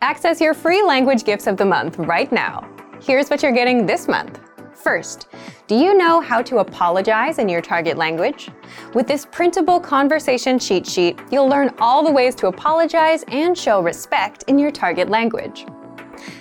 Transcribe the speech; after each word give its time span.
Access 0.00 0.40
your 0.40 0.54
free 0.54 0.80
language 0.84 1.24
gifts 1.24 1.48
of 1.48 1.56
the 1.56 1.64
month 1.64 1.98
right 1.98 2.30
now. 2.30 2.62
Here's 3.02 3.28
what 3.28 3.42
you're 3.42 3.50
getting 3.50 3.84
this 3.84 4.06
month. 4.06 4.38
First, 4.72 5.26
do 5.66 5.74
you 5.74 5.92
know 5.92 6.20
how 6.20 6.40
to 6.40 6.58
apologize 6.58 7.40
in 7.40 7.48
your 7.48 7.60
target 7.60 7.96
language? 7.96 8.48
With 8.94 9.08
this 9.08 9.26
printable 9.26 9.80
conversation 9.80 10.56
cheat 10.56 10.86
sheet, 10.86 11.18
you'll 11.32 11.48
learn 11.48 11.74
all 11.80 12.04
the 12.04 12.12
ways 12.12 12.36
to 12.36 12.46
apologize 12.46 13.24
and 13.26 13.58
show 13.58 13.82
respect 13.82 14.44
in 14.46 14.56
your 14.56 14.70
target 14.70 15.08
language. 15.08 15.66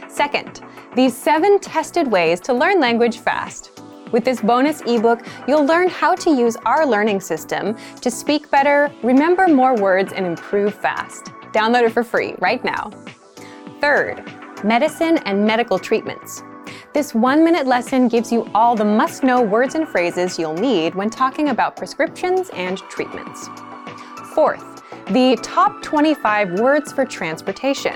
Second, 0.08 0.62
these 0.96 1.18
seven 1.18 1.60
tested 1.60 2.12
ways 2.12 2.40
to 2.42 2.54
learn 2.54 2.80
language 2.80 3.18
fast. 3.18 3.82
With 4.12 4.24
this 4.24 4.40
bonus 4.40 4.82
ebook, 4.82 5.26
you'll 5.48 5.66
learn 5.66 5.90
how 5.90 6.14
to 6.14 6.30
use 6.30 6.58
our 6.68 6.86
learning 6.86 7.22
system 7.22 7.76
to 8.02 8.12
speak 8.12 8.52
better, 8.52 8.94
remember 9.02 9.48
more 9.48 9.76
words, 9.76 10.14
and 10.14 10.28
improve 10.28 10.76
fast. 10.76 11.26
Download 11.54 11.88
it 11.88 11.92
for 11.92 12.04
free 12.04 12.36
right 12.38 12.64
now. 12.64 12.92
Third, 13.80 14.24
medicine 14.64 15.18
and 15.20 15.46
medical 15.46 15.78
treatments. 15.78 16.42
This 16.94 17.14
one 17.14 17.44
minute 17.44 17.68
lesson 17.68 18.08
gives 18.08 18.32
you 18.32 18.50
all 18.56 18.76
the 18.76 18.84
must 18.84 19.24
know 19.24 19.40
words 19.40 19.76
and 19.76 19.88
phrases 19.88 20.40
you'll 20.40 20.56
need 20.56 20.96
when 20.96 21.12
talking 21.12 21.50
about 21.50 21.78
prescriptions 21.78 22.50
and 22.56 22.80
treatments. 22.90 23.50
Fourth, 24.34 24.82
the 25.12 25.38
top 25.44 25.84
25 25.84 26.60
words 26.60 26.92
for 26.92 27.06
transportation. 27.06 27.96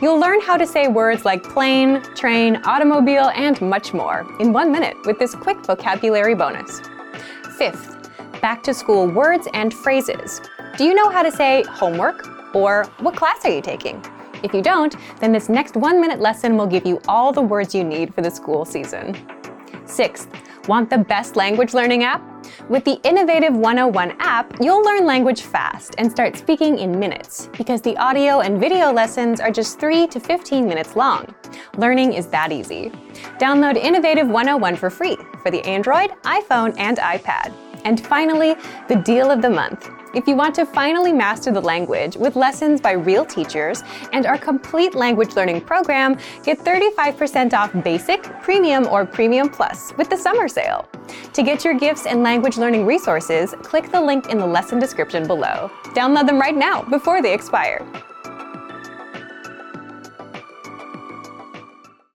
You'll 0.00 0.18
learn 0.18 0.40
how 0.40 0.56
to 0.56 0.66
say 0.66 0.88
words 0.88 1.26
like 1.26 1.42
plane, 1.42 2.02
train, 2.14 2.56
automobile, 2.64 3.30
and 3.34 3.60
much 3.60 3.92
more 3.92 4.26
in 4.40 4.54
one 4.54 4.72
minute 4.72 4.96
with 5.04 5.18
this 5.18 5.34
quick 5.34 5.58
vocabulary 5.66 6.34
bonus. 6.34 6.80
Fifth, 7.58 8.10
back 8.40 8.62
to 8.62 8.72
school 8.72 9.06
words 9.06 9.48
and 9.52 9.74
phrases. 9.74 10.40
Do 10.78 10.84
you 10.84 10.94
know 10.94 11.10
how 11.10 11.22
to 11.22 11.30
say 11.30 11.62
homework? 11.68 12.26
Or 12.54 12.84
what 13.00 13.16
class 13.16 13.44
are 13.44 13.50
you 13.50 13.60
taking? 13.60 14.02
If 14.44 14.52
you 14.52 14.60
don't, 14.60 14.94
then 15.20 15.32
this 15.32 15.48
next 15.48 15.74
one 15.74 16.02
minute 16.02 16.20
lesson 16.20 16.58
will 16.58 16.66
give 16.66 16.84
you 16.84 17.00
all 17.08 17.32
the 17.32 17.40
words 17.40 17.74
you 17.74 17.82
need 17.82 18.14
for 18.14 18.20
the 18.20 18.30
school 18.30 18.66
season. 18.66 19.16
Sixth, 19.86 20.28
want 20.68 20.90
the 20.90 20.98
best 20.98 21.34
language 21.34 21.72
learning 21.72 22.04
app? 22.04 22.22
With 22.68 22.84
the 22.84 23.00
Innovative 23.04 23.56
101 23.56 24.16
app, 24.18 24.54
you'll 24.60 24.82
learn 24.82 25.06
language 25.06 25.40
fast 25.40 25.94
and 25.96 26.10
start 26.10 26.36
speaking 26.36 26.78
in 26.78 26.98
minutes 26.98 27.48
because 27.56 27.80
the 27.80 27.96
audio 27.96 28.40
and 28.40 28.60
video 28.60 28.92
lessons 28.92 29.40
are 29.40 29.50
just 29.50 29.80
3 29.80 30.06
to 30.08 30.20
15 30.20 30.68
minutes 30.68 30.94
long. 30.94 31.34
Learning 31.78 32.12
is 32.12 32.26
that 32.26 32.52
easy. 32.52 32.90
Download 33.38 33.76
Innovative 33.76 34.28
101 34.28 34.76
for 34.76 34.90
free 34.90 35.16
for 35.42 35.50
the 35.50 35.62
Android, 35.62 36.10
iPhone, 36.22 36.74
and 36.76 36.98
iPad. 36.98 37.63
And 37.84 38.04
finally, 38.04 38.56
the 38.88 38.96
deal 38.96 39.30
of 39.30 39.42
the 39.42 39.50
month. 39.50 39.90
If 40.14 40.28
you 40.28 40.36
want 40.36 40.54
to 40.54 40.64
finally 40.64 41.12
master 41.12 41.50
the 41.50 41.60
language 41.60 42.16
with 42.16 42.36
lessons 42.36 42.80
by 42.80 42.92
real 42.92 43.24
teachers 43.24 43.82
and 44.12 44.26
our 44.26 44.38
complete 44.38 44.94
language 44.94 45.34
learning 45.34 45.62
program, 45.62 46.16
get 46.44 46.58
35% 46.60 47.52
off 47.52 47.72
Basic, 47.82 48.22
Premium, 48.40 48.86
or 48.86 49.04
Premium 49.04 49.48
Plus 49.48 49.92
with 49.98 50.08
the 50.08 50.16
summer 50.16 50.46
sale. 50.46 50.88
To 51.32 51.42
get 51.42 51.64
your 51.64 51.74
gifts 51.74 52.06
and 52.06 52.22
language 52.22 52.56
learning 52.56 52.86
resources, 52.86 53.54
click 53.62 53.90
the 53.90 54.00
link 54.00 54.28
in 54.30 54.38
the 54.38 54.46
lesson 54.46 54.78
description 54.78 55.26
below. 55.26 55.70
Download 55.96 56.26
them 56.26 56.40
right 56.40 56.56
now 56.56 56.82
before 56.82 57.20
they 57.20 57.34
expire. 57.34 57.84